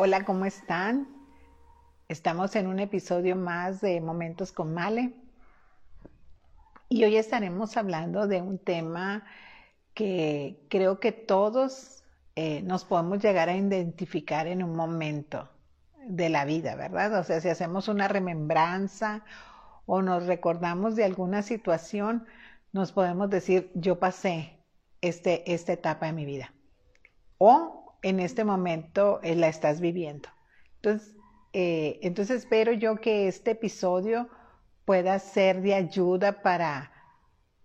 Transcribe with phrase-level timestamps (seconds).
[0.00, 1.08] Hola, ¿cómo están?
[2.06, 5.12] Estamos en un episodio más de Momentos con Male
[6.88, 9.24] y hoy estaremos hablando de un tema
[9.94, 12.04] que creo que todos
[12.36, 15.48] eh, nos podemos llegar a identificar en un momento
[16.06, 17.18] de la vida, ¿verdad?
[17.18, 19.24] O sea, si hacemos una remembranza
[19.84, 22.24] o nos recordamos de alguna situación,
[22.70, 24.60] nos podemos decir, yo pasé
[25.00, 26.54] este, esta etapa de mi vida.
[27.38, 30.28] O en este momento eh, la estás viviendo.
[30.76, 31.16] Entonces,
[31.52, 34.28] eh, entonces espero yo que este episodio
[34.84, 36.92] pueda ser de ayuda para,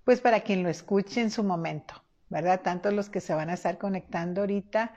[0.03, 1.93] pues para quien lo escuche en su momento,
[2.29, 2.61] ¿verdad?
[2.61, 4.93] Tanto los que se van a estar conectando ahorita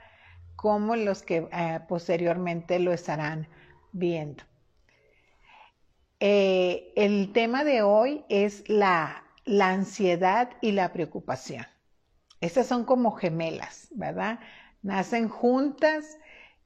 [0.55, 3.47] como los que eh, posteriormente lo estarán
[3.91, 4.43] viendo.
[6.19, 11.65] el tema de hoy es la, la ansiedad y la preocupación.
[12.41, 14.39] Estas son como gemelas, ¿verdad?
[14.81, 16.17] Nacen juntas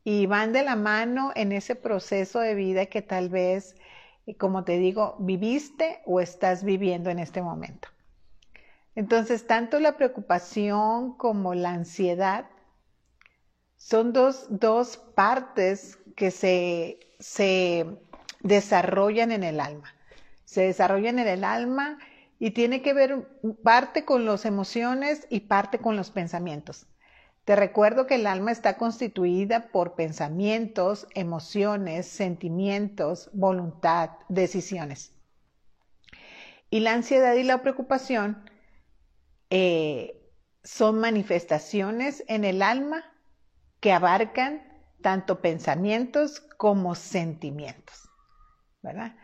[0.04, 3.76] y van de la mano en ese proceso de vida que tal vez,
[4.26, 7.88] eh, como te digo, viviste o estás viviendo en este momento.
[8.95, 12.45] Entonces, tanto la preocupación como la ansiedad
[13.78, 17.86] son dos, dos partes que se, se
[18.42, 19.96] desarrollan en el alma.
[20.46, 21.98] Se desarrollan en el alma
[22.38, 23.28] y tiene que ver
[23.64, 26.86] parte con las emociones y parte con los pensamientos.
[27.45, 35.14] Te recuerdo que el alma está constituida por pensamientos, emociones, sentimientos, voluntad, decisiones.
[36.69, 38.50] Y la ansiedad y la preocupación
[39.50, 40.22] eh,
[40.64, 43.03] son manifestaciones en el alma
[43.80, 44.62] que abarcan
[45.02, 48.09] tanto pensamientos como sentimientos,
[48.81, 49.16] ¿verdad?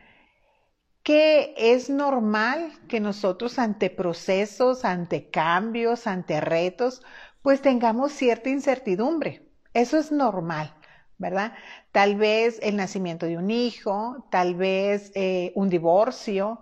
[1.04, 7.02] Que es normal que nosotros ante procesos, ante cambios, ante retos,
[7.48, 9.42] pues tengamos cierta incertidumbre.
[9.74, 10.76] Eso es normal,
[11.18, 11.54] ¿verdad?
[11.94, 16.60] Tal vez el nacimiento de un hijo, tal vez eh, un divorcio,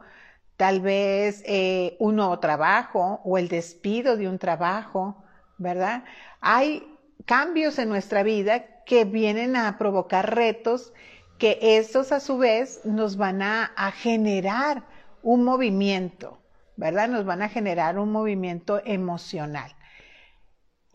[0.57, 5.23] tal vez eh, un nuevo trabajo o el despido de un trabajo,
[5.57, 6.03] ¿verdad?
[6.39, 6.87] Hay
[7.25, 10.93] cambios en nuestra vida que vienen a provocar retos
[11.39, 14.83] que estos a su vez nos van a generar
[15.23, 16.37] un movimiento,
[16.75, 17.07] ¿verdad?
[17.07, 19.74] Nos van a generar un movimiento emocional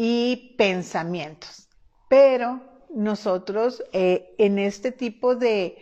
[0.03, 1.69] y pensamientos.
[2.09, 5.77] Pero nosotros eh, en este tipo de,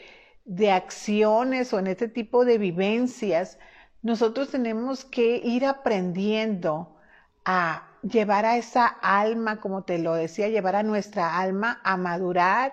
[0.45, 3.61] de acciones o en este tipo de vivencias,
[4.03, 6.97] nosotros tenemos que ir aprendiendo
[7.45, 12.73] a llevar a esa alma, como te lo decía, llevar a nuestra alma a madurar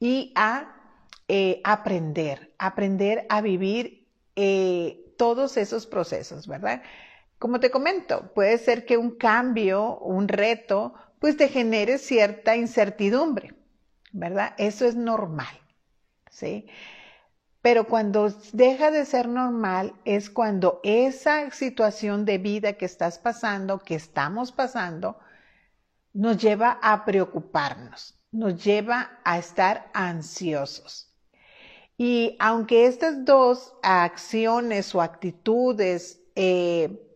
[0.00, 0.74] y a
[1.28, 4.06] eh, aprender, aprender a vivir
[4.36, 6.80] eh, todos esos procesos, ¿verdad?
[7.38, 13.54] Como te comento, puede ser que un cambio, un reto, pues te genere cierta incertidumbre,
[14.12, 14.54] ¿verdad?
[14.58, 15.56] Eso es normal,
[16.30, 16.66] ¿sí?
[17.62, 23.78] Pero cuando deja de ser normal es cuando esa situación de vida que estás pasando,
[23.78, 25.18] que estamos pasando,
[26.12, 31.14] nos lleva a preocuparnos, nos lleva a estar ansiosos.
[31.96, 37.07] Y aunque estas dos acciones o actitudes eh,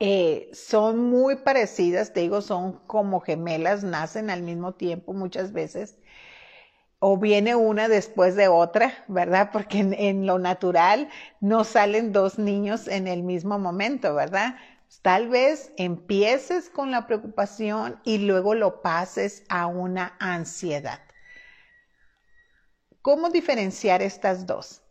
[0.00, 5.96] eh, son muy parecidas, te digo, son como gemelas, nacen al mismo tiempo muchas veces,
[7.00, 9.50] o viene una después de otra, ¿verdad?
[9.52, 11.08] Porque en, lo natural
[11.40, 14.56] no salen dos niños en el mismo momento, ¿verdad?
[15.02, 21.00] Tal vez empieces con la preocupación y luego lo pases a una ansiedad.
[23.02, 24.82] ¿Cómo diferenciar estas dos?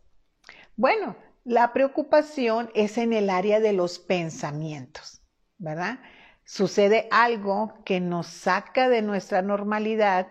[0.76, 1.16] Bueno,
[1.48, 5.22] la preocupación es en el área de los pensamientos,
[5.56, 5.98] ¿verdad?
[6.44, 10.28] Sucede algo que nos saca de nuestra normalidad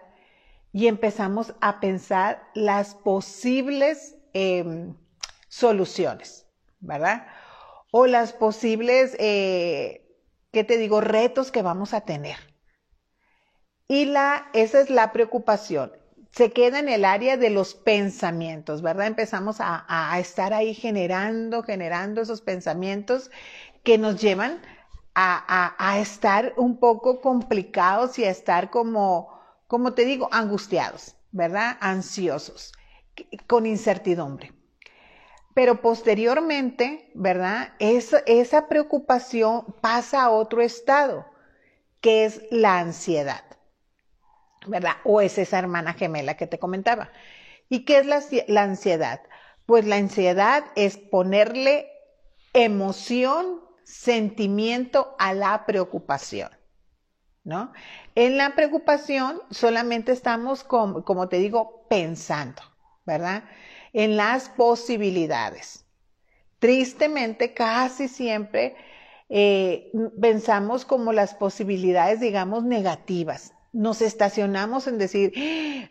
[0.72, 4.95] y empezamos a pensar las posibles em,
[5.47, 6.45] soluciones,
[6.81, 7.25] ¿verdad?
[7.91, 10.08] O las posibles, eh,
[10.52, 12.37] ¿qué te digo?, retos que vamos a tener.
[13.87, 15.91] Y la, esa es la preocupación
[16.37, 19.07] se queda en el área de los pensamientos, ¿verdad?
[19.07, 23.31] Empezamos a, estar ahí generando, generando esos pensamientos
[23.84, 24.61] que nos llevan
[25.16, 29.35] a, estar un poco complicados y a estar como,
[29.66, 31.75] como te digo, angustiados, ¿verdad?
[31.79, 32.72] Ansiosos,
[33.47, 34.53] con incertidumbre.
[35.55, 37.73] Pero posteriormente, ¿verdad?
[37.79, 41.25] esa preocupación pasa a otro estado,
[41.99, 43.47] que es la ansiedad.
[44.66, 44.94] ¿Verdad?
[45.04, 47.12] O es esa hermana gemela que te comentaba.
[47.70, 48.06] ¿Y qué es
[48.48, 49.22] la, ansiedad?
[49.66, 51.90] Pues la ansiedad es ponerle
[52.54, 56.50] emoción, sentimiento a la preocupación,
[57.44, 57.74] ¿no?
[58.16, 62.62] En la preocupación solamente estamos, como te digo, pensando,
[63.06, 63.44] ¿verdad?
[63.94, 65.86] En las posibilidades.
[66.59, 68.76] Tristemente, casi siempre
[69.30, 73.54] eh, pensamos como las posibilidades, digamos, negativas.
[73.73, 75.34] Nos estacionamos en decir,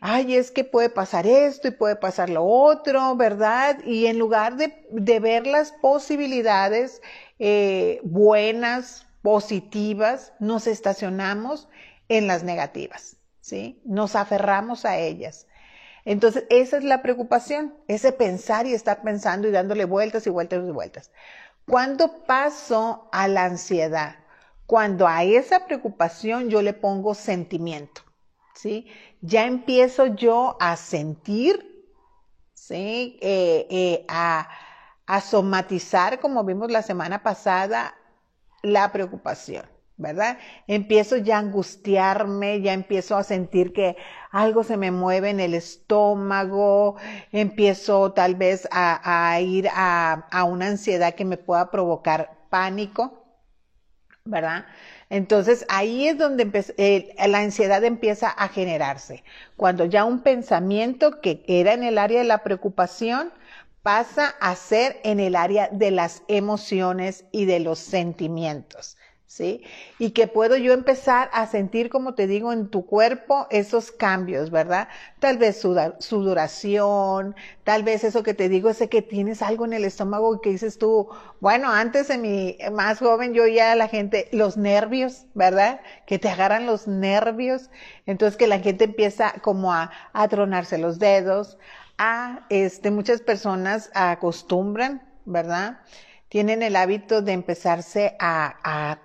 [0.01, 3.79] ay, es que puede pasar esto y puede pasar lo otro, ¿verdad?
[3.85, 7.03] Y en lugar de, ver las posibilidades
[7.39, 11.69] eh, buenas, positivas, nos estacionamos
[12.09, 13.81] en las negativas, ¿sí?
[13.85, 15.47] Nos aferramos a ellas.
[16.05, 20.65] Entonces, esa es la preocupación, ese pensar y estar pensando y dándole vueltas y vueltas
[20.65, 21.11] y vueltas.
[21.67, 24.15] ¿Cuándo paso a la ansiedad?
[24.67, 28.03] Cuando a esa preocupación yo le pongo sentimiento,
[28.55, 28.87] ¿sí?
[29.21, 31.87] Ya empiezo yo a sentir,
[32.55, 33.19] ¿sí?
[33.23, 34.49] Eh, eh, a,
[35.07, 37.95] a somatizar, como vimos la semana pasada,
[38.63, 39.67] la preocupación.
[39.99, 40.39] ¿verdad?
[40.67, 43.97] Empiezo ya a angustiarme, ya empiezo a sentir que
[44.31, 46.97] algo se me mueve en el estómago,
[47.33, 53.26] empiezo tal vez a, ir a, una ansiedad que me pueda provocar pánico,
[54.27, 54.67] ¿verdad?
[55.09, 59.25] Entonces ahí es donde eh, la ansiedad empieza a generarse.
[59.57, 63.33] Cuando ya un pensamiento que era en el área de la preocupación
[63.83, 68.97] pasa a ser en el área de las emociones y de los sentimientos.
[69.37, 69.63] ¿Sí?
[69.99, 74.51] Y que puedo yo empezar a sentir, como te digo, en tu cuerpo esos cambios,
[74.51, 74.89] ¿verdad?
[75.19, 75.61] Tal vez
[75.99, 80.51] sudoración, tal vez eso que te digo, ese que tienes algo en el estómago que
[80.51, 81.09] dices tú,
[81.41, 85.81] bueno, antes de mi más joven yo ya la gente, los nervios, ¿verdad?
[86.07, 87.69] Que te agarran los nervios,
[88.07, 91.59] entonces que la gente empieza como a, a tronarse los dedos,
[91.99, 95.81] a, este, muchas personas acostumbran, ¿verdad?
[96.31, 98.99] Tienen el hábito de empezarse a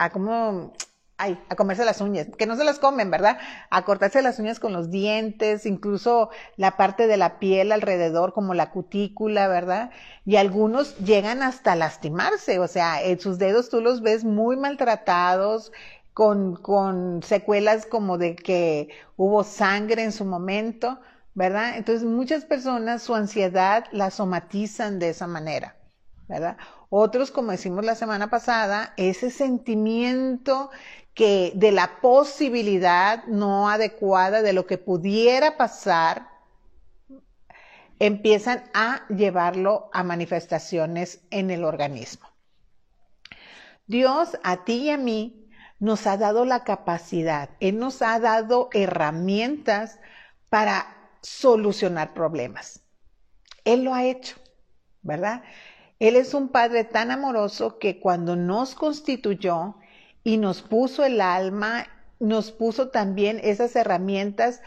[0.00, 0.72] a como,
[1.18, 3.38] ay, a comerse las uñas, que no se las comen, ¿verdad?
[3.68, 8.54] A cortarse las uñas con los dientes, incluso la parte de la piel alrededor, como
[8.54, 9.90] la cutícula, ¿verdad?
[10.24, 15.70] Y algunos llegan hasta lastimarse, o sea, en sus dedos tú los ves muy maltratados,
[16.14, 20.98] con, con secuelas como de que hubo sangre en su momento,
[21.34, 21.76] ¿verdad?
[21.76, 25.76] Entonces muchas personas su ansiedad la somatizan de esa manera,
[26.26, 26.56] ¿verdad?
[26.92, 30.70] Otros, como decimos la semana pasada, ese sentimiento
[31.14, 36.28] que de la posibilidad no adecuada de lo que pudiera pasar,
[38.00, 42.28] empiezan a llevarlo a manifestaciones en el organismo.
[43.86, 45.48] Dios a ti y a mí
[45.78, 50.00] nos ha dado la capacidad, Él nos ha dado herramientas
[50.48, 52.82] para solucionar problemas.
[53.64, 54.36] Él lo ha hecho,
[55.02, 55.42] ¿verdad?
[56.00, 59.76] Él es un Padre tan amoroso que cuando nos constituyó
[60.24, 61.86] y nos puso el alma,
[62.18, 64.62] nos puso también esas herramientas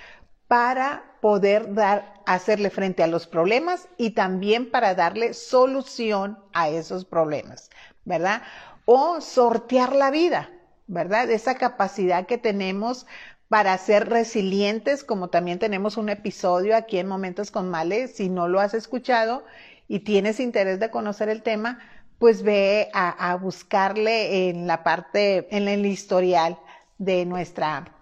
[0.48, 7.04] para poder dar, hacerle frente a los problemas y también para darle solución a esos
[7.04, 7.72] problemas,
[8.06, 8.44] ¿verdad?
[8.86, 10.52] O sortear la vida,
[10.86, 11.32] ¿verdad?
[11.32, 13.08] Esa capacidad que tenemos
[13.48, 18.48] para ser resilientes, como también tenemos un episodio aquí en Momentos con Male, si no
[18.48, 19.44] lo has escuchado,
[19.88, 21.80] y tienes interés de conocer el tema,
[22.20, 26.58] pues ve a, buscarle en la parte, en el historial
[26.98, 27.94] de nuestra,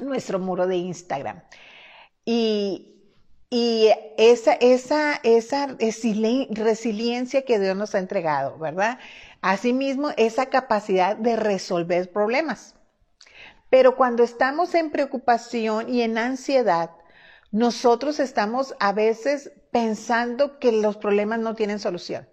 [0.00, 1.42] nuestro muro de Instagram.
[2.24, 3.00] Y,
[3.48, 8.98] y esa, esa, esa resiliencia que Dios nos ha entregado, ¿verdad?
[9.40, 12.74] Asimismo, esa capacidad de resolver problemas.
[13.70, 16.90] Pero cuando estamos en preocupación y en ansiedad,
[17.50, 22.28] nosotros estamos a veces pensando que los problemas no tienen solución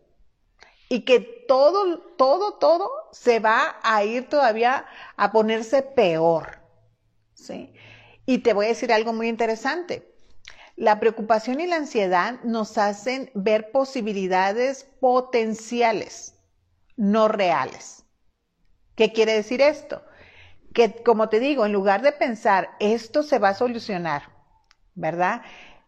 [0.89, 4.85] y que todo, todo, todo se va a ir todavía
[5.17, 6.59] a ponerse peor.
[7.33, 7.73] ¿sí?
[8.25, 10.11] Y te voy a decir algo muy interesante.
[10.75, 16.35] La preocupación y la ansiedad nos hacen ver posibilidades potenciales,
[16.97, 18.03] no reales.
[18.95, 20.03] ¿Qué quiere decir esto?
[20.73, 24.23] Que, como te digo, en lugar de pensar, esto se va a solucionar,
[24.95, 25.43] ¿verdad?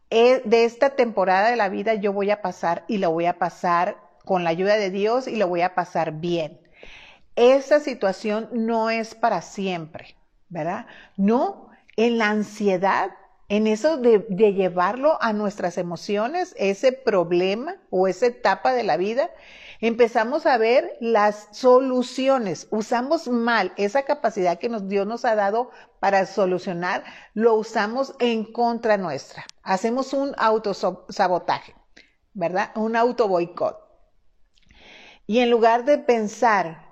[0.09, 3.37] Eh, de esta temporada de la vida yo voy a pasar y lo voy a
[3.37, 6.59] pasar con la ayuda de Dios y lo voy a pasar bien.
[7.35, 10.15] Esa situación no es para siempre,
[10.49, 10.87] ¿verdad?
[11.17, 13.11] No, en la ansiedad,
[13.49, 19.29] en eso de llevarlo a nuestras emociones, ese problema o esa etapa de la vida,
[19.79, 22.67] empezamos a ver las soluciones.
[22.71, 27.03] Usamos mal esa capacidad que Dios nos ha dado para solucionar,
[27.33, 29.45] lo usamos en contra nuestra.
[29.63, 31.75] Hacemos un autosabotaje,
[32.33, 32.71] ¿verdad?
[32.75, 33.77] Un auto boicot.
[35.25, 36.85] Y en lugar de pensar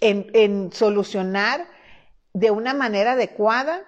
[0.00, 1.66] en, en solucionar,
[2.32, 3.84] de una manera adecuada,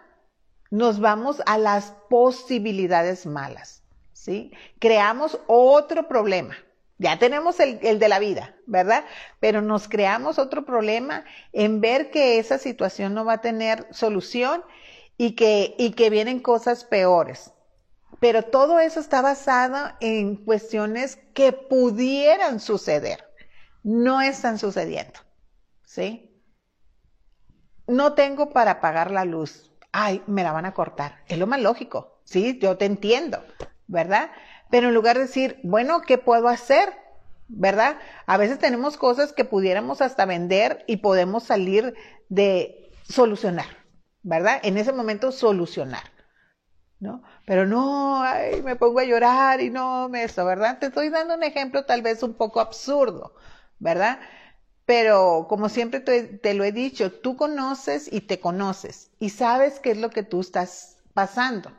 [0.70, 4.52] nos vamos a las posibilidades malas, ¿sí?
[4.78, 6.56] Creamos otro problema.
[6.98, 9.04] Ya tenemos el, el, de la vida, ¿verdad?
[9.38, 14.62] Pero nos creamos otro problema en ver que esa situación no va a tener solución
[15.18, 17.52] y que, y que vienen cosas peores.
[18.20, 23.24] Pero todo eso está basado en cuestiones que pudieran suceder.
[23.82, 25.20] No están sucediendo.
[25.84, 26.42] ¿Sí?
[27.86, 29.70] No tengo para pagar la luz.
[29.92, 31.22] Ay, me la van a cortar.
[31.28, 32.20] Es lo más lógico.
[32.24, 33.44] Sí, yo te entiendo,
[33.86, 34.30] ¿verdad?
[34.76, 36.92] Pero en lugar de decir, bueno, ¿qué puedo hacer?
[37.48, 37.96] ¿Verdad?
[38.26, 41.94] A veces tenemos cosas que pudiéramos hasta vender y podemos salir
[42.28, 43.64] de solucionar,
[44.22, 44.60] ¿verdad?
[44.62, 46.02] En ese momento solucionar.
[47.00, 47.22] ¿no?
[47.46, 50.78] Pero no, ay, me pongo a llorar y no eso, ¿verdad?
[50.78, 53.34] Te estoy dando un ejemplo tal vez un poco absurdo,
[53.78, 54.20] ¿verdad?
[54.84, 59.80] Pero como siempre te, te, lo he dicho, tú conoces y te conoces y sabes
[59.80, 61.72] qué es lo que tú estás pasando.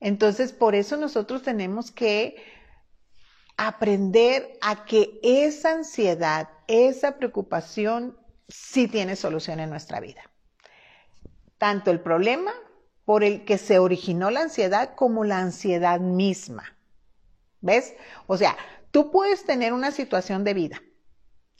[0.00, 2.36] Entonces, por eso nosotros tenemos que
[3.56, 8.16] aprender a que esa ansiedad, esa preocupación,
[8.48, 10.22] sí tiene solución en nuestra vida.
[11.58, 12.52] Tanto el problema
[13.04, 16.76] por el que se originó la ansiedad como la ansiedad misma.
[17.60, 17.94] ¿Ves?
[18.28, 18.56] O sea,
[18.92, 20.82] tú puedes tener una situación de vida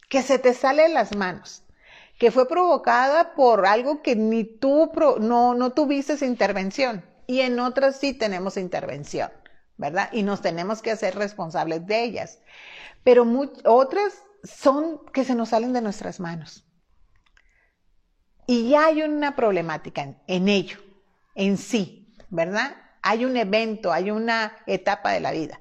[0.08, 1.64] que se te sale de las manos,
[2.18, 4.90] que fue provocada por algo que ni tú
[5.20, 9.30] no, no tuviste intervención y en otras sí tenemos intervención,
[9.76, 10.08] ¿verdad?
[10.12, 12.40] Y nos tenemos que hacer responsables de ellas.
[13.04, 13.26] Pero
[13.66, 16.64] otras son que se nos salen de nuestras manos.
[18.46, 20.78] Y ya hay una problemática en, en ello
[21.34, 22.76] en sí, ¿verdad?
[23.02, 25.60] Hay un evento, hay una etapa de la vida.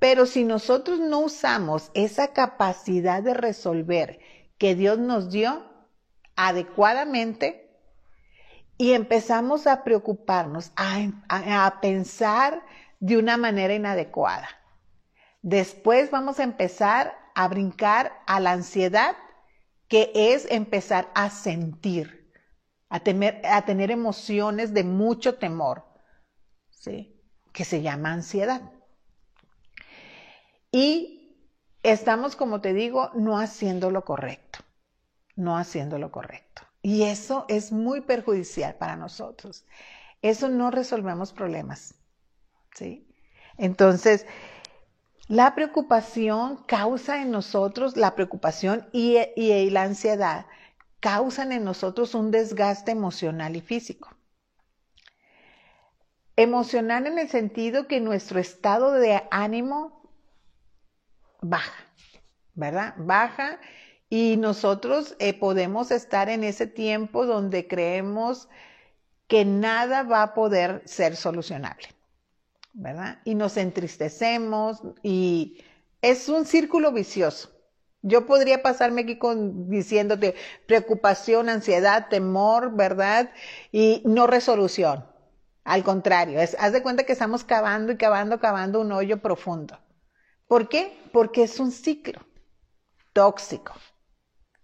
[0.00, 4.18] Pero si nosotros no usamos esa capacidad de resolver
[4.56, 5.62] que Dios nos dio
[6.36, 7.67] adecuadamente
[8.78, 12.64] y empezamos a preocuparnos, a, pensar
[13.00, 14.48] de una manera inadecuada,
[15.42, 19.16] después vamos a empezar a brincar a la ansiedad,
[19.88, 22.18] que es empezar a sentir
[22.88, 25.84] a tener, a tener emociones de mucho temor,
[26.70, 27.20] ¿sí?
[27.52, 28.62] que se llama ansiedad.
[30.70, 31.36] Y
[31.82, 34.60] estamos, como te digo, no haciendo lo correcto,
[35.36, 36.62] no haciendo lo correcto.
[36.82, 39.64] Y eso es muy perjudicial para nosotros.
[40.22, 41.94] Eso no resolvemos problemas.
[42.74, 43.06] ¿sí?
[43.56, 44.26] Entonces,
[45.26, 50.46] la preocupación causa en nosotros, la preocupación y, y la ansiedad
[51.00, 54.10] causan en nosotros un desgaste emocional y físico.
[56.36, 60.08] Emocional en el sentido que nuestro estado de ánimo
[61.40, 61.84] baja,
[62.54, 62.94] ¿verdad?
[62.96, 63.60] Baja
[64.10, 68.48] y nosotros eh, podemos estar en ese tiempo donde creemos
[69.26, 71.88] que nada va a poder ser solucionable,
[72.72, 73.20] ¿verdad?
[73.24, 75.62] Y nos entristecemos y
[76.00, 77.50] es un círculo vicioso.
[78.00, 80.34] Yo podría pasarme aquí con, diciéndote
[80.66, 83.30] preocupación, ansiedad, temor, ¿verdad?
[83.72, 85.04] Y no resolución.
[85.64, 89.78] Al contrario, es, haz de cuenta que estamos cavando y cavando, cavando un hoyo profundo.
[90.46, 90.96] ¿Por qué?
[91.12, 92.20] Porque es un ciclo
[93.12, 93.74] tóxico.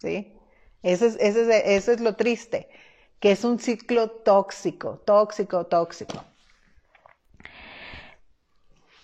[0.05, 0.37] ¿Sí?
[0.83, 2.69] Eso es, es, es lo triste,
[3.21, 6.23] que es un ciclo tóxico, tóxico, tóxico.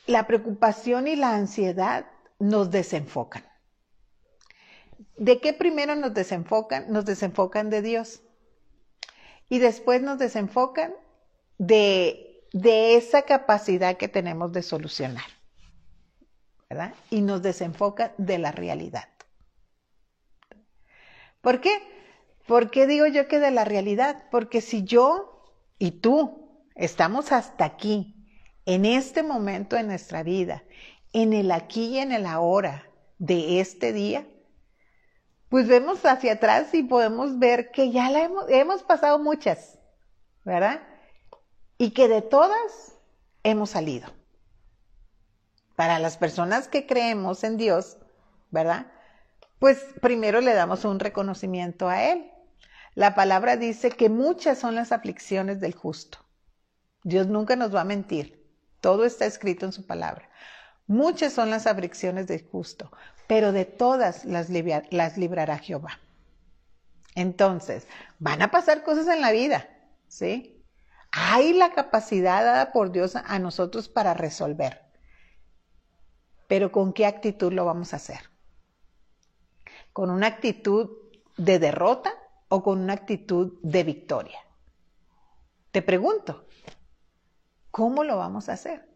[0.07, 2.05] La preocupación y la ansiedad
[2.39, 3.45] nos desenfocan.
[5.17, 6.93] ¿De qué primero nos desenfocan?
[6.93, 8.21] Nos desenfocan de Dios.
[9.49, 10.93] Y después nos desenfocan
[11.57, 15.25] de, de esa capacidad que tenemos de solucionar.
[16.69, 16.95] ¿Verdad?
[17.09, 19.09] Y nos desenfocan de la realidad.
[21.41, 21.71] ¿Por qué?
[22.47, 24.25] ¿Por qué digo yo que de la realidad?
[24.31, 25.45] Porque si yo
[25.79, 28.17] y tú estamos hasta aquí,
[28.67, 30.65] en este momento de nuestra vida,
[31.13, 34.27] en el aquí y en el ahora de este día,
[35.49, 39.79] pues vemos hacia atrás y podemos ver que ya hemos, hemos pasado muchas,
[40.45, 40.83] ¿verdad?
[41.79, 42.97] Y que de todas
[43.43, 44.09] hemos salido.
[45.75, 47.97] Para las personas que creemos en Dios,
[48.51, 48.87] ¿verdad?
[49.61, 52.33] Pues primero le damos un reconocimiento a Él.
[52.95, 56.19] La palabra dice que muchas son las aflicciones del justo.
[57.05, 58.43] Dios nunca nos va a mentir.
[58.81, 60.31] Todo está escrito en su palabra.
[60.87, 62.91] Muchas son las aflicciones del justo,
[63.27, 66.01] pero de todas las, las librará Jehová.
[67.15, 67.87] Entonces,
[68.19, 69.69] van a pasar cosas en la vida,
[70.09, 70.65] ¿sí?
[71.13, 74.87] Hay la capacidad dada por Dios a nosotros para resolver.
[76.49, 78.30] Pero ¿con qué actitud lo vamos a hacer?
[79.93, 80.91] ¿Con una actitud
[81.37, 82.13] de derrota
[82.49, 84.39] o con una actitud de victoria?
[85.71, 86.47] Te pregunto,
[87.71, 88.89] ¿cómo lo vamos a hacer?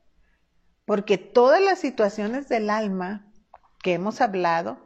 [0.85, 3.33] Porque todas las situaciones del alma
[3.83, 4.79] que hemos hablado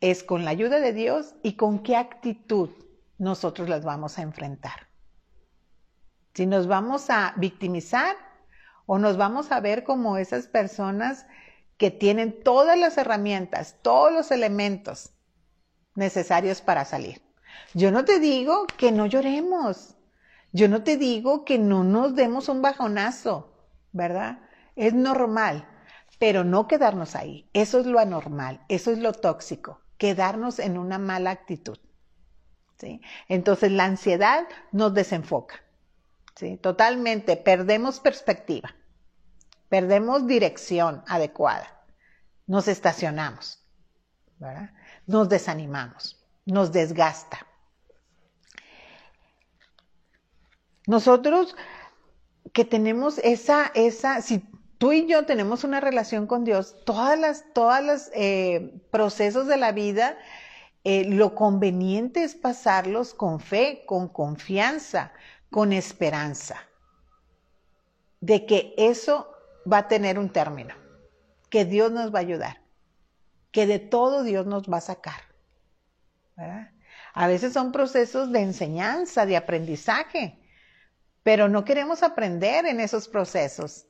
[0.00, 2.70] es con la ayuda de Dios y con qué actitud
[3.18, 4.88] nosotros las vamos a enfrentar.
[6.34, 8.16] Si nos vamos a victimizar
[8.86, 11.26] o nos vamos a ver como esas personas
[11.80, 15.12] que tienen todas las herramientas, todos los elementos
[15.94, 17.22] necesarios para salir.
[17.72, 19.96] Yo no te digo que no lloremos,
[20.52, 23.56] yo no te digo que no nos demos un bajonazo,
[23.92, 24.40] ¿verdad?
[24.76, 25.66] Es normal,
[26.18, 27.48] pero no quedarnos ahí.
[27.54, 31.78] Eso es lo anormal, eso es lo tóxico, quedarnos en una mala actitud.
[32.78, 33.00] ¿sí?
[33.26, 35.64] Entonces la ansiedad nos desenfoca.
[36.36, 36.58] ¿sí?
[36.58, 38.74] Totalmente, perdemos perspectiva,
[39.70, 41.82] perdemos dirección adecuada,
[42.46, 43.64] nos estacionamos,
[45.06, 47.46] nos desanimamos, nos desgasta.
[50.86, 51.56] Nosotros
[52.52, 54.42] que tenemos esa, esa, si
[54.78, 59.56] tú y yo tenemos una relación con Dios, todas las, todas los eh, procesos de
[59.56, 60.18] la vida,
[60.82, 65.12] eh, lo conveniente es pasarlos con fe, con confianza,
[65.48, 66.56] con esperanza,
[68.20, 69.29] de que eso
[69.70, 70.74] va a tener un término,
[71.48, 72.62] que Dios nos va a ayudar,
[73.50, 75.22] que de todo Dios nos va a sacar.
[77.12, 80.38] A veces son procesos de enseñanza, de aprendizaje,
[81.22, 83.86] pero no queremos aprender en esos procesos.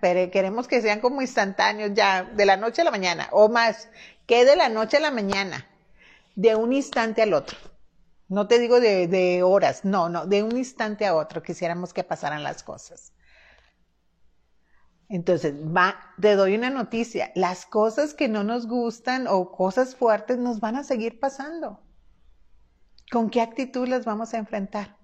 [0.00, 3.88] Pero queremos que sean como instantáneos ya, de la noche a la mañana, o más,
[4.26, 5.66] que de la noche a la mañana,
[6.34, 7.56] de un instante al otro.
[8.28, 12.02] No te digo de, de horas, no, no, de un instante a otro quisiéramos que
[12.02, 13.12] pasaran las cosas.
[15.08, 15.54] Entonces,
[16.20, 20.76] te doy una noticia, las cosas que no nos gustan o cosas fuertes nos van
[20.76, 21.80] a seguir pasando.
[23.12, 24.96] ¿Con qué actitud las vamos a enfrentar?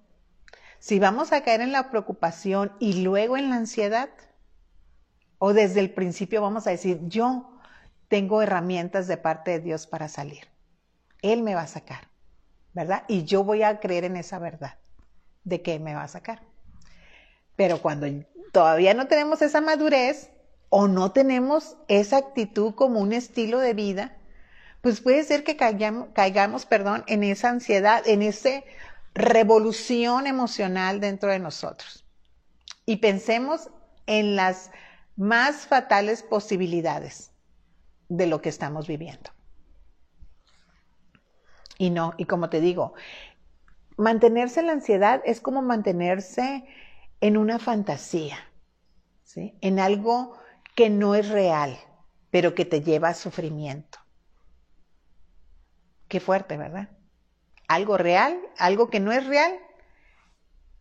[0.79, 4.09] Si vamos a caer en la preocupación y luego en la ansiedad,
[5.37, 7.57] o desde el principio vamos a decir, yo
[8.09, 10.47] tengo herramientas de parte de Dios para salir.
[11.21, 12.09] Él me va a sacar,
[12.73, 13.03] ¿verdad?
[13.07, 14.77] Y yo voy a creer en esa verdad
[15.45, 16.52] de que me va a sacar.
[17.55, 18.07] Pero cuando
[18.51, 20.31] todavía no tenemos esa madurez
[20.69, 24.17] o no tenemos esa actitud como un estilo de vida,
[24.81, 28.65] pues puede ser que caigamos, perdón, en esa ansiedad, en ese
[29.13, 32.05] revolución emocional dentro de nosotros.
[32.85, 33.69] Y pensemos
[34.07, 34.71] en las
[35.15, 37.31] más fatales posibilidades
[38.09, 39.31] de lo que estamos viviendo.
[41.77, 42.93] Y no, y como te digo,
[43.97, 46.65] mantenerse en la ansiedad es como mantenerse
[47.23, 48.37] en una fantasía,
[49.23, 49.57] ¿sí?
[49.61, 50.37] en algo
[50.75, 51.77] que no es real,
[52.31, 53.99] pero que te lleva a sufrimiento.
[56.09, 56.89] Qué fuerte, ¿verdad?
[57.67, 59.57] algo real, algo que no es real,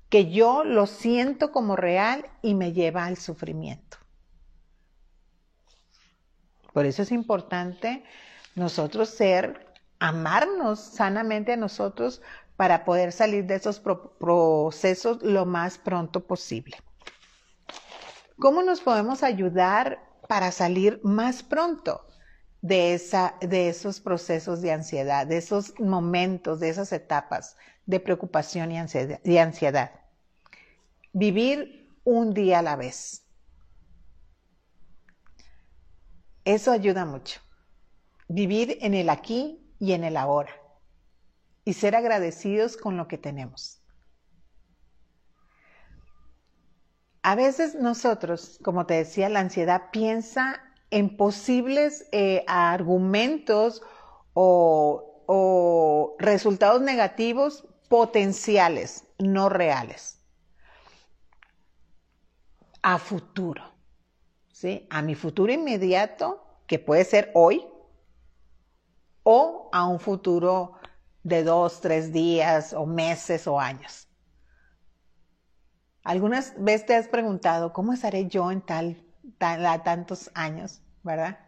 [0.08, 3.98] que yo lo siento como real y me lleva al sufrimiento.
[6.72, 8.04] Por eso es importante
[8.54, 9.66] nosotros ser,
[9.98, 12.20] amarnos sanamente a nosotros
[12.62, 16.76] para poder salir de esos procesos lo más pronto posible.
[18.38, 19.98] ¿Cómo nos podemos ayudar
[20.28, 22.06] para salir más pronto?
[22.60, 28.70] de, esa, de esos procesos de ansiedad, de esos momentos, de esas etapas de preocupación
[28.70, 29.90] y ansiedad, y ansiedad.
[31.12, 33.24] Vivir un día a la vez.
[36.44, 37.40] Eso ayuda mucho.
[38.28, 40.61] Vivir en el aquí y en el ahora.
[41.64, 43.82] Y ser agradecidos con lo que tenemos.
[47.22, 53.82] A veces nosotros, como te decía, la ansiedad piensa en posibles eh, argumentos
[54.34, 60.18] o, o resultados negativos potenciales, no reales.
[62.82, 63.62] A futuro,
[64.50, 64.86] ¿sí?
[64.90, 67.64] A mi futuro inmediato, que puede ser hoy,
[69.22, 70.72] o a un futuro
[71.22, 74.08] de dos, tres días o meses o años.
[76.04, 79.04] ¿Algunas veces te has preguntado cómo estaré yo en tal
[79.38, 81.38] tantos años, ¿verdad?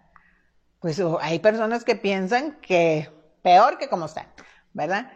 [0.81, 3.09] Pues hay personas que piensan que
[3.43, 4.27] peor que como están,
[4.73, 5.13] ¿verdad?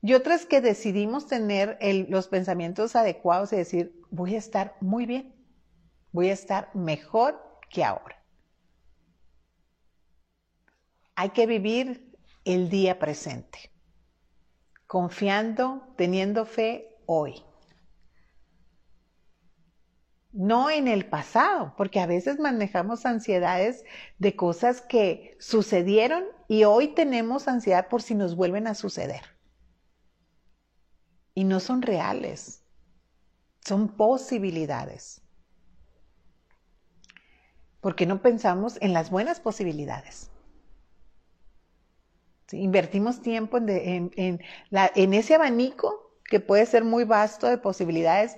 [0.00, 5.34] Y otras que decidimos tener los pensamientos adecuados y decir, voy a estar muy bien,
[6.12, 8.22] voy a estar mejor que ahora.
[11.16, 13.72] Hay que vivir el día presente,
[14.88, 17.44] confiando, teniendo fe hoy.
[20.38, 23.84] no en el pasado, porque a veces manejamos ansiedades
[24.18, 29.22] de cosas que sucedieron y hoy tenemos ansiedad por si nos vuelven a suceder.
[31.34, 32.62] Y no son reales,
[33.66, 35.22] son posibilidades.
[37.80, 40.30] Porque no pensamos en las buenas posibilidades.
[42.52, 44.40] Invertimos tiempo en,
[44.94, 48.36] ese abanico que puede ser muy vasto de posibilidades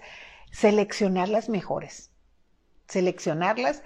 [0.50, 2.10] seleccionar las mejores,
[2.88, 3.82] seleccionarlas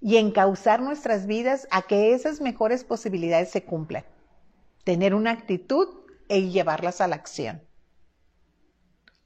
[0.00, 4.04] y encauzar nuestras vidas a que esas mejores posibilidades se cumplan.
[4.84, 5.88] Tener una actitud
[6.28, 7.62] e llevarlas a la acción.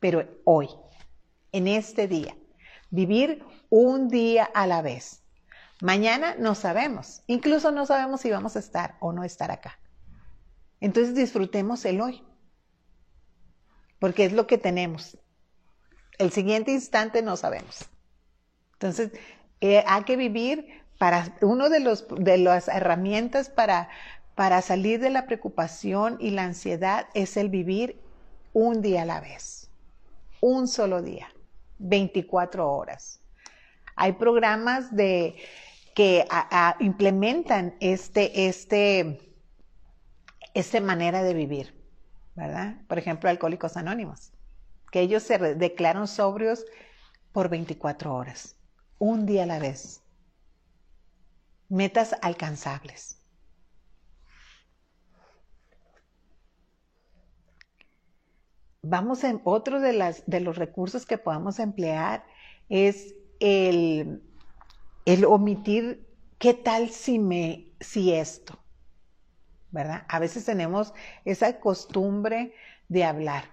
[0.00, 0.68] Pero hoy,
[1.52, 2.36] en este día,
[2.90, 5.22] vivir un día a la vez.
[5.80, 9.78] Mañana no sabemos, incluso no sabemos si vamos a estar o no estar acá.
[10.82, 12.24] Entonces disfrutemos el hoy,
[14.00, 15.16] porque es lo que tenemos,
[16.18, 17.88] el siguiente instante no sabemos.
[18.72, 19.12] Entonces,
[19.60, 23.90] eh, hay que vivir para, uno de, los, de las herramientas para,
[24.34, 27.96] para salir de la preocupación y la ansiedad es el vivir
[28.52, 29.70] un día a la vez,
[30.40, 31.32] un solo día,
[31.78, 33.20] 24 horas.
[33.94, 35.36] Hay programas de,
[35.94, 36.26] que
[36.80, 39.31] implementan este, este,
[40.54, 41.74] esta manera de vivir,
[42.34, 42.76] ¿verdad?
[42.88, 44.32] Por ejemplo, Alcohólicos Anónimos
[44.92, 46.66] que ellos se declaran sobrios
[47.32, 48.56] por 24 horas,
[48.98, 50.02] un día a la vez.
[51.70, 53.18] Metas alcanzables.
[58.82, 62.26] Vamos en otro de, las, de los recursos que podamos emplear
[62.68, 64.22] es el,
[65.06, 66.06] el omitir
[66.38, 68.61] qué tal si me, si esto,
[69.72, 70.04] ¿verdad?
[70.08, 72.54] A veces tenemos esa costumbre
[72.88, 73.44] de hablar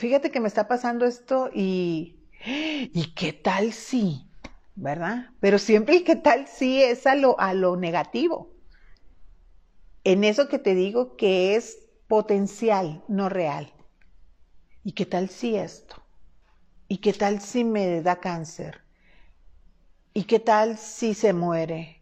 [0.00, 4.26] fíjate que me está pasando esto y, ¿y qué tal si?
[4.74, 5.26] ¿Verdad?
[5.40, 8.50] Pero siempre y qué tal si es a lo, a lo negativo.
[10.04, 13.74] En eso que te digo que es potencial, no real.
[14.82, 15.96] ¿Y qué tal si esto?
[16.88, 18.80] ¿Y qué tal si me da cáncer?
[20.14, 21.99] ¿Y qué tal si se muere?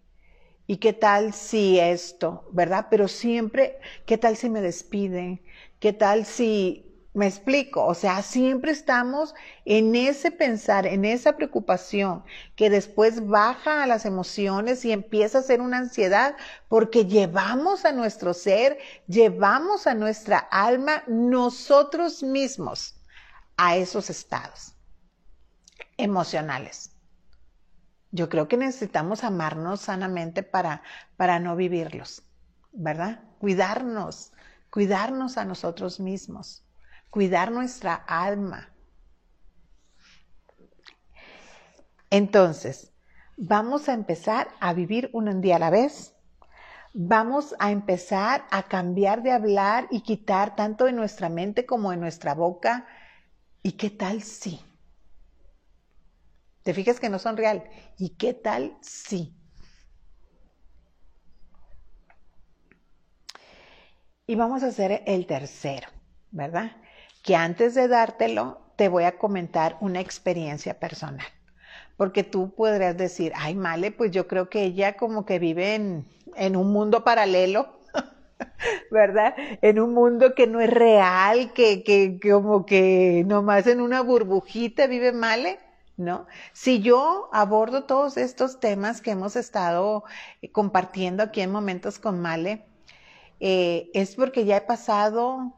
[0.68, 2.46] ¿Y qué tal si esto?
[2.52, 2.86] ¿Verdad?
[2.90, 5.40] Pero siempre, ¿qué tal si me despiden?
[5.80, 12.22] ¿Qué tal si me explico, o sea, siempre estamos en ese pensar, en esa preocupación
[12.54, 16.36] que después baja a las emociones y empieza a ser una ansiedad
[16.68, 18.78] porque llevamos a nuestro ser,
[19.08, 22.94] llevamos a nuestra alma nosotros mismos
[23.56, 24.74] a esos estados
[25.96, 26.97] emocionales.
[28.10, 30.82] Yo creo que necesitamos amarnos sanamente para,
[31.16, 32.22] para no vivirlos,
[32.72, 33.20] ¿verdad?
[33.38, 34.32] Cuidarnos,
[34.70, 36.64] cuidarnos a nosotros mismos
[37.10, 38.68] cuidar nuestra alma.
[42.10, 42.92] Entonces,
[43.36, 46.14] vamos a empezar a vivir un día a la vez.
[46.94, 51.98] Vamos a empezar a cambiar de hablar y quitar tanto de nuestra mente como de
[51.98, 52.86] nuestra boca.
[53.62, 54.67] ¿Y qué tal si?
[56.68, 57.64] ¿Te fijas que no son real?
[57.96, 59.34] ¿Y qué tal si?
[64.26, 65.88] Y vamos a hacer el tercero,
[66.30, 66.72] ¿verdad?
[67.22, 71.24] que antes de dártelo te voy a comentar una experiencia personal.
[71.96, 76.54] Porque tú podrías decir, ay, Male, pues yo creo que ella como que vive en,
[76.54, 77.80] un mundo paralelo,
[78.90, 79.34] ¿verdad?
[79.62, 84.86] En un mundo que no es real, que, que, como que nomás en una burbujita
[84.86, 85.60] vive Male.
[85.98, 86.26] ¿No?
[86.52, 90.04] Si yo abordo todos estos temas que hemos estado
[90.40, 92.64] eh, compartiendo aquí en Momentos con Male,
[93.40, 95.54] eh, es porque ya he pasado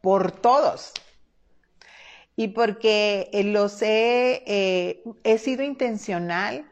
[0.00, 0.92] por todos.
[2.36, 6.66] Y porque eh, los he, he sido intencional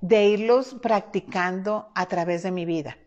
[0.00, 2.98] de irlos practicando a través de mi vida.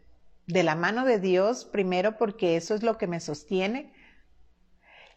[0.47, 3.93] De la mano de Dios, primero porque eso es lo que me sostiene.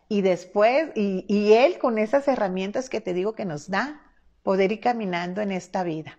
[0.08, 4.00] Y después, y, Él con esas herramientas que te digo que nos da,
[4.42, 6.18] poder ir caminando en esta vida.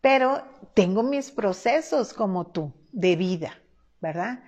[0.00, 0.42] Pero
[0.74, 3.58] tengo mis procesos como tú, de vida,
[4.00, 4.42] ¿verdad?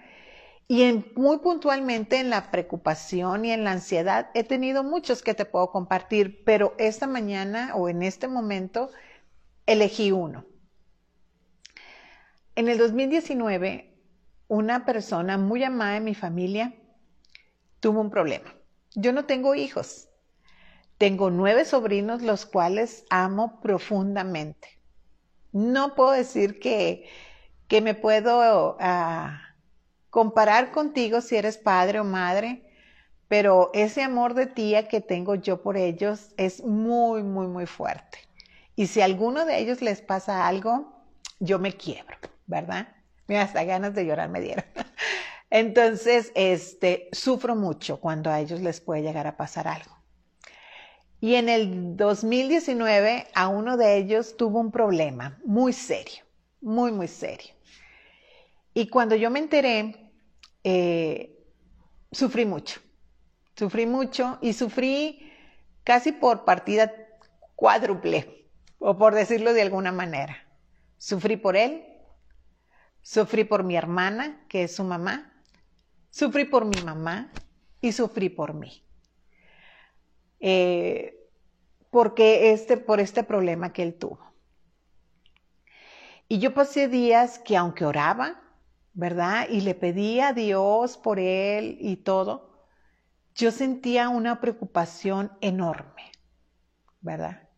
[0.67, 5.45] Y muy puntualmente en la preocupación y en la ansiedad he tenido muchos que te
[5.45, 8.91] puedo compartir, pero esta mañana o en este momento
[9.67, 10.47] elegí uno.
[12.55, 13.95] En el 2019,
[14.49, 16.75] una persona muy amada de mi familia
[17.81, 18.55] tuvo un problema.
[18.95, 20.09] Yo no tengo hijos.
[20.99, 24.81] Tengo nueve sobrinos, los cuales amo profundamente.
[25.53, 27.09] No puedo decir que,
[27.69, 28.77] que me puedo...
[28.81, 29.43] Ah,
[30.11, 32.63] comparar contigo si eres padre o madre,
[33.29, 38.19] pero ese amor de tía que tengo yo por ellos es muy, muy, muy fuerte.
[38.75, 40.93] Y si a alguno de ellos les pasa algo,
[41.41, 42.89] yo me quiebro, ¿verdad?
[43.27, 44.65] Mira, hasta ganas de llorar me dieron.
[45.51, 49.97] Entonces, este, sufro mucho cuando a ellos les puede llegar a pasar algo.
[51.21, 56.25] Y en el 2019 a uno de ellos tuvo un problema muy serio,
[56.61, 57.55] muy, muy serio.
[58.75, 60.13] Y cuando yo me enteré,
[60.63, 61.45] eh,
[62.13, 62.81] sufrí mucho,
[63.57, 65.33] sufrí mucho y sufrí
[65.83, 66.93] casi por partida
[67.57, 68.47] cuádruple,
[68.79, 70.37] o por decirlo de alguna manera.
[70.99, 71.85] Sufrí por él,
[73.03, 75.38] sufrí por mi hermana, que es su mamá,
[76.11, 77.33] sufrí por mi mamá
[77.81, 78.85] y sufrí por mí.
[80.41, 81.15] Eh,
[81.91, 84.29] porque este, por este problema que él tuvo.
[86.29, 88.43] Y yo pasé días que aunque oraba,
[88.93, 89.49] ¿verdad?
[89.49, 92.67] Y le pedía a Dios por él y todo,
[93.35, 96.11] yo sentía una preocupación enorme,
[97.01, 97.49] ¿verdad?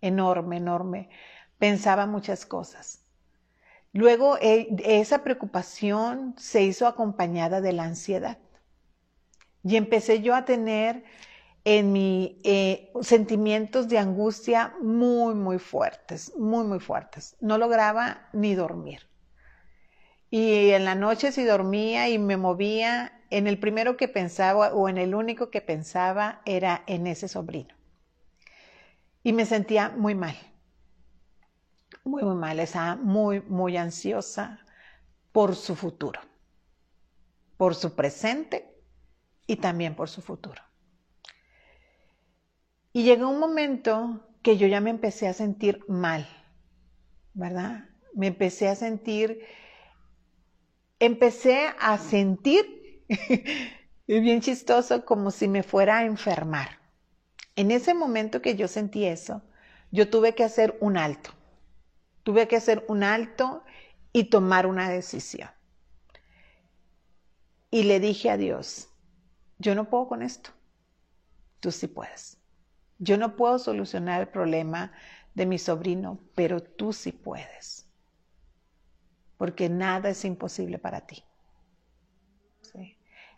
[0.00, 1.10] Enorme, enorme.
[1.58, 2.99] Pensaba muchas cosas.
[3.92, 8.38] Luego eh, esa preocupación se hizo acompañada de la ansiedad.
[9.62, 11.04] Y empecé yo a tener
[11.64, 17.36] en mi eh, sentimientos de angustia muy, muy fuertes, muy, muy fuertes.
[17.40, 19.08] No lograba ni dormir.
[20.30, 24.88] Y en la noche si dormía y me movía, en el primero que pensaba o
[24.88, 27.74] en el único que pensaba era en ese sobrino.
[29.22, 30.36] Y me sentía muy mal,
[32.10, 34.58] muy, muy mal, estaba muy, muy ansiosa
[35.32, 36.20] por su futuro,
[37.56, 38.76] por su presente
[39.46, 40.60] y también por su futuro.
[42.92, 46.26] Y llegó un momento que yo ya me empecé a sentir mal,
[47.34, 47.84] ¿verdad?
[48.14, 49.46] Me empecé a sentir,
[50.98, 53.04] empecé a sentir,
[54.08, 56.80] bien chistoso, como si me fuera a enfermar.
[57.54, 59.42] En ese momento que yo sentí eso,
[59.92, 61.30] yo tuve que hacer un alto.
[62.30, 63.64] Tuve que hacer un alto
[64.12, 65.50] y tomar una decisión.
[67.72, 68.88] Y le dije a Dios,
[69.58, 70.50] yo no puedo con esto.
[71.58, 72.38] Tú sí puedes.
[73.00, 74.92] Yo no puedo solucionar el problema
[75.34, 77.88] de mi sobrino, pero tú sí puedes.
[79.36, 81.24] Porque nada es imposible para ti.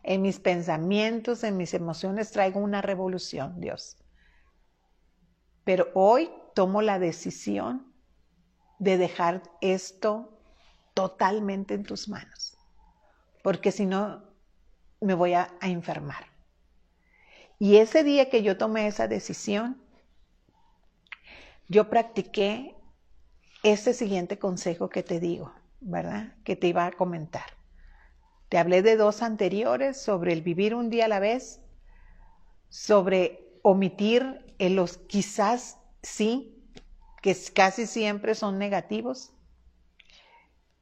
[0.02, 3.96] En mis pensamientos, en mis emociones traigo una revolución, Dios.
[5.64, 7.90] Pero hoy tomo la decisión
[8.82, 10.28] de dejar esto
[10.92, 12.58] totalmente en tus manos.
[13.40, 14.24] Porque si no,
[15.00, 16.26] me voy a, enfermar.
[17.60, 19.80] Y ese día que yo tomé esa decisión,
[21.68, 22.74] yo practiqué
[23.62, 26.34] este siguiente consejo que te digo, ¿verdad?
[26.42, 27.46] Que te iba a comentar.
[28.48, 31.60] Te hablé de dos anteriores sobre el vivir un día a la vez,
[32.68, 36.51] sobre omitir en los quizás sí,
[37.22, 39.32] que casi siempre son negativos,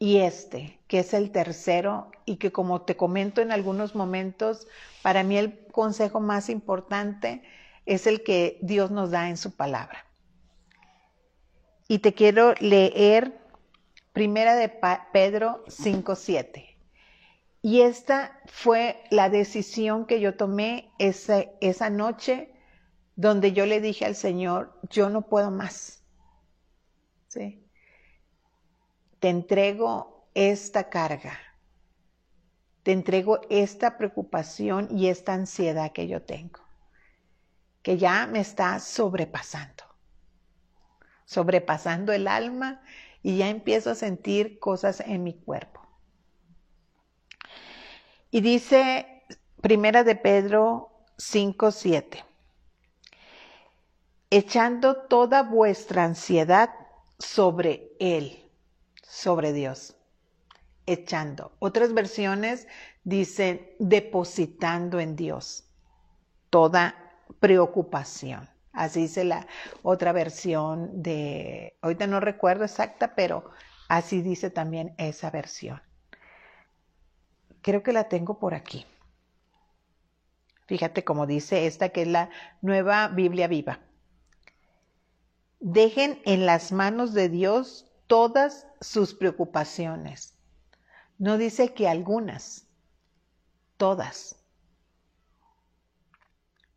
[0.03, 4.67] y este, que es el tercero y que como te comento en algunos momentos,
[5.03, 7.43] para mí el consejo más importante
[7.85, 10.07] es el que Dios nos da en su palabra.
[11.87, 13.39] Y te quiero leer
[14.15, 14.73] Primera de
[15.13, 16.79] Pedro 5:7.
[17.61, 22.55] Y esta fue la decisión que yo tomé esa, esa noche
[23.17, 26.00] donde yo le dije al Señor, yo no puedo más.
[27.33, 31.39] Te entrego esta carga,
[32.83, 36.61] te entrego esta preocupación y esta ansiedad que yo tengo,
[37.83, 39.85] que ya me está sobrepasando,
[41.25, 42.83] sobrepasando el alma
[43.23, 45.87] y ya empiezo a sentir cosas en mi cuerpo.
[48.33, 49.23] Y dice
[49.61, 52.25] Primera de Pedro 5, 7,
[54.31, 56.80] echando toda vuestra ansiedad
[57.21, 58.51] sobre Él
[59.11, 59.97] sobre Dios,
[60.87, 61.53] echando.
[61.59, 62.69] Otras versiones
[63.03, 65.65] dicen depositando en Dios
[66.49, 66.95] toda
[67.41, 68.49] preocupación.
[68.73, 69.49] Así dice la
[69.83, 73.51] otra versión de, ahorita no recuerdo exacta, pero
[73.89, 75.83] así dice también esa versión.
[77.63, 78.87] Creo que la tengo por aquí.
[80.67, 82.31] Fíjate cómo dice esta que es la
[82.63, 83.81] nueva Biblia viva.
[85.61, 90.35] Dejen en las manos de Dios todas sus preocupaciones.
[91.19, 92.67] No dice que algunas,
[93.77, 94.43] todas.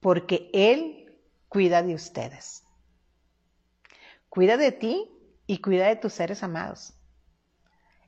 [0.02, 1.18] Porque Él
[1.48, 2.64] cuida de ustedes.
[4.28, 5.10] Cuida de ti
[5.48, 6.94] y cuida de tus seres amados.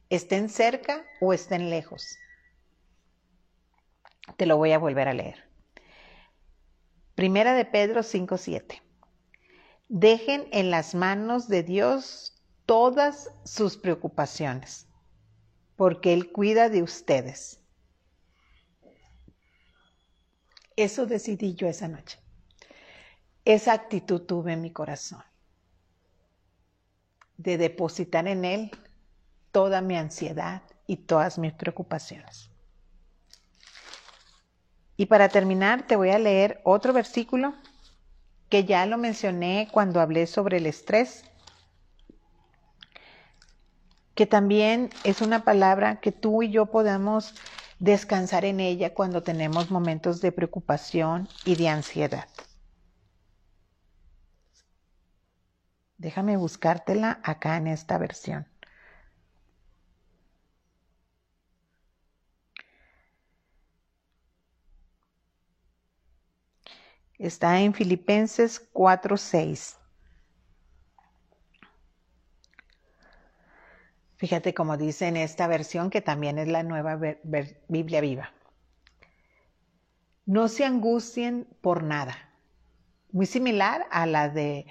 [0.10, 2.18] Estén cerca o estén lejos.
[4.36, 5.50] Te lo voy a volver a leer.
[7.16, 8.85] Primera de Pedro 5:7.
[9.88, 12.34] Dejen en las manos de Dios
[12.66, 14.88] todas sus preocupaciones,
[15.76, 17.60] porque Él cuida de ustedes.
[20.76, 22.20] Eso decidí yo esa noche.
[23.46, 25.24] Esa actitud tuve en mi corazón,
[27.38, 28.72] de depositar en Él
[29.52, 32.50] toda mi ansiedad y todas mis preocupaciones.
[34.98, 37.54] Y para terminar, te voy a leer otro versículo
[38.50, 41.24] que ya lo mencioné cuando hablé sobre el estrés,
[44.14, 47.36] que también es una palabra que tú y yo podamos
[47.80, 52.30] descansar en ella cuando tenemos momentos de preocupación y de ansiedad.
[55.98, 58.48] Déjame buscártela acá en esta versión.
[67.18, 69.78] Está en Filipenses 4:6.
[74.18, 76.98] Fíjate cómo dice en esta versión, que también es la nueva
[77.68, 78.32] Biblia viva.
[80.26, 82.16] No se angustien por nada.
[83.12, 84.66] Muy similar a la de,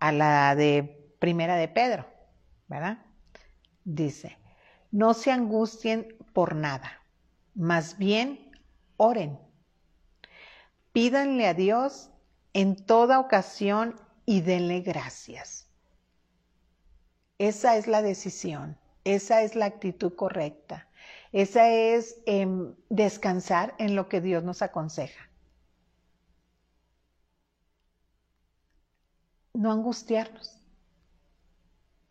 [0.00, 2.06] a la de Primera de Pedro,
[2.68, 2.98] ¿verdad?
[3.84, 4.38] Dice,
[4.90, 7.02] no se angustien por nada,
[7.54, 8.50] más bien
[8.96, 9.45] oren.
[10.96, 12.08] Pídanle a Dios
[12.54, 15.68] en toda ocasión y denle gracias.
[17.36, 20.88] Esa es la decisión, esa es la actitud correcta,
[21.32, 25.28] esa es em, descansar en lo que Dios nos aconseja.
[29.52, 30.62] No angustiarnos,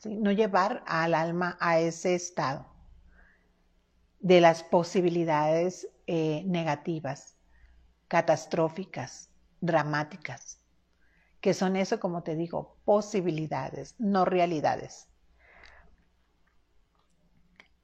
[0.04, 2.68] no llevar al alma a ese estado
[4.20, 7.35] de las posibilidades eh, negativas,
[8.08, 9.30] catastróficas,
[9.62, 10.60] dramáticas,
[11.42, 15.08] que son eso, como te digo, posibilidades, no realidades.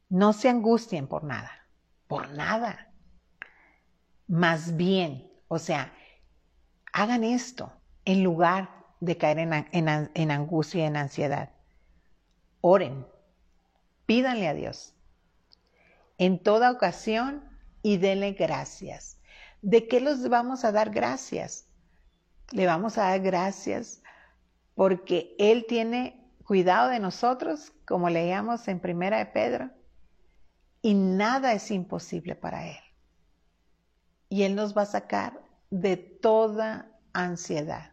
[0.09, 1.51] No se angustien por nada,
[2.07, 2.91] por nada.
[4.27, 5.93] Más bien, o sea,
[6.91, 7.71] hagan esto
[8.05, 11.51] en lugar de caer en, angustia y en ansiedad.
[12.61, 13.07] Oren,
[14.05, 14.93] pídanle a Dios
[16.17, 17.43] en toda ocasión
[17.81, 19.20] y denle gracias.
[19.61, 21.67] ¿De qué los vamos a dar gracias?
[22.51, 24.01] Le vamos a dar gracias
[24.73, 29.69] porque Él tiene cuidado de nosotros, como leíamos en Primera de Pedro,
[30.81, 32.79] y nada es imposible para Él.
[34.29, 37.91] Y Él nos va a sacar de toda ansiedad,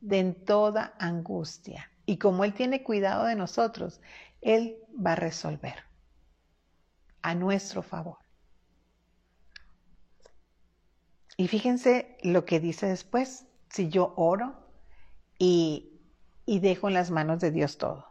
[0.00, 1.90] de toda angustia.
[2.06, 4.00] Y como Él tiene cuidado de nosotros,
[4.40, 5.82] Él va a resolver
[7.22, 8.18] a nuestro favor.
[11.40, 14.56] Y fíjense lo que dice después, si yo oro
[15.38, 16.00] y,
[16.46, 18.06] y dejo en las manos de Dios todo,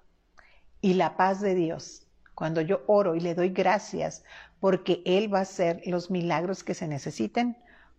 [0.80, 4.24] y la paz de Dios, cuando yo oro y le doy gracias
[4.62, 7.58] porque Él va a hacer los milagros que se necesiten,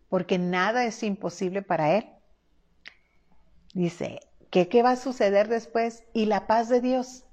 [0.09, 2.09] porque nada es imposible para Él.
[3.75, 6.05] Dice, ¿qué, qué va a suceder después?
[6.15, 7.25] Y la paz de Dios.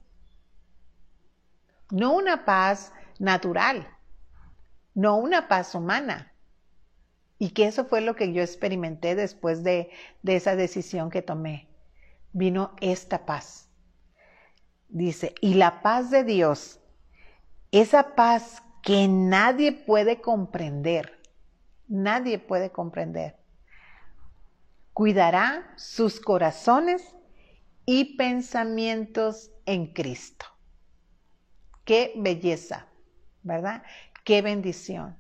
[1.92, 3.88] No una paz natural,
[4.94, 6.35] no una paz humana.
[7.38, 9.90] Y que eso fue lo que yo experimenté después de,
[10.24, 11.68] de esa decisión que tomé.
[12.32, 13.70] Vino esta paz.
[14.88, 16.80] Dice, y la paz de Dios,
[17.72, 21.20] esa paz que nadie puede comprender,
[21.88, 23.36] nadie puede comprender,
[24.94, 27.16] cuidará sus corazones
[27.86, 30.46] y pensamientos en Cristo.
[31.84, 32.88] Qué belleza,
[33.44, 33.84] ¿verdad?
[34.24, 35.18] Qué bendición.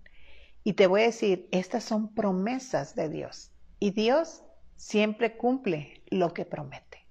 [0.68, 3.52] Y te voy a decir, estas son promesas de Dios.
[3.80, 4.44] Y Dios
[4.76, 7.06] siempre cumple lo que promete.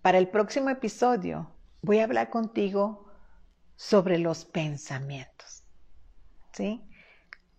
[0.00, 1.50] Para el próximo episodio
[1.82, 3.10] voy a hablar contigo
[3.74, 5.64] sobre los pensamientos.
[6.52, 6.88] ¿Sí?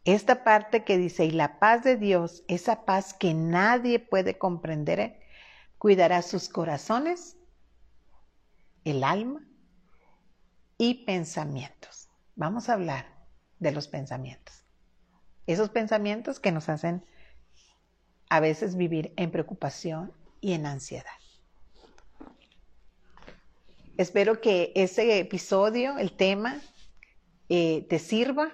[0.06, 5.20] Esta parte que dice, y la paz de Dios, esa paz que nadie puede comprender,
[5.78, 7.36] cuidará sus corazones,
[8.86, 9.46] el alma
[10.78, 12.08] y pensamientos.
[12.38, 13.17] Vamos a hablar
[13.60, 14.64] de los pensamientos.
[15.46, 17.06] Esos pensamientos que nos hacen
[18.30, 21.06] a veces vivir en preocupación y en ansiedad.
[23.98, 26.62] Espero que ese episodio, el tema,
[27.50, 28.52] eh, te sirva,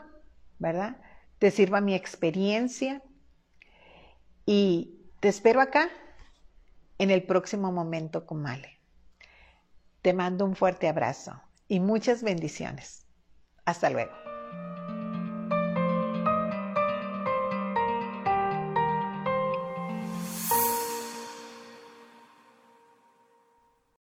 [0.60, 0.98] ¿verdad?
[1.40, 3.02] Te sirva mi experiencia.
[4.46, 5.90] Y te espero acá
[6.98, 8.80] en el próximo momento con Male.
[10.02, 13.06] Te mando un fuerte abrazo y muchas bendiciones.
[13.66, 14.23] Hasta luego.